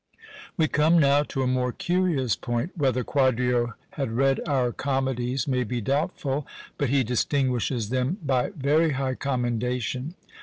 [0.57, 2.71] We come now to a more curious point.
[2.75, 6.47] Whether Quadrio had read our comedies may be doubtful;
[6.79, 10.15] but he distinguishes them by very high commendation.